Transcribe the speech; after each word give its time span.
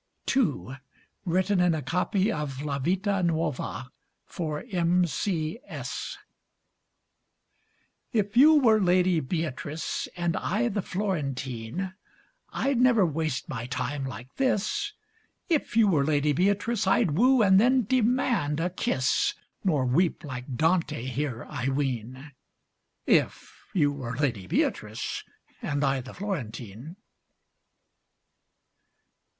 II 0.35 0.77
(Written 1.25 1.59
in 1.59 1.75
a 1.75 1.83
copy 1.83 2.31
of 2.31 2.63
"La 2.63 2.79
Vita 2.79 3.21
Nuova". 3.21 3.91
For 4.25 4.63
M. 4.71 5.05
C. 5.05 5.59
S.) 5.67 6.17
If 8.11 8.35
you 8.35 8.55
were 8.57 8.81
Lady 8.81 9.19
Beatrice 9.19 10.07
And 10.17 10.35
I 10.37 10.69
the 10.69 10.81
Florentine, 10.81 11.93
I'd 12.49 12.81
never 12.81 13.05
waste 13.05 13.47
my 13.47 13.67
time 13.67 14.03
like 14.03 14.37
this 14.37 14.93
If 15.49 15.77
you 15.77 15.87
were 15.87 16.03
Lady 16.03 16.33
Beatrice 16.33 16.87
I'd 16.87 17.11
woo 17.11 17.43
and 17.43 17.59
then 17.59 17.83
demand 17.83 18.59
a 18.59 18.71
kiss, 18.71 19.35
Nor 19.63 19.85
weep 19.85 20.23
like 20.23 20.55
Dante 20.57 21.03
here, 21.05 21.45
I 21.47 21.69
ween, 21.69 22.31
If 23.05 23.67
you 23.71 23.91
were 23.91 24.17
Lady 24.17 24.47
Beatrice 24.47 25.23
And 25.61 25.83
I 25.83 26.01
the 26.01 26.15
Florentine. 26.15 26.95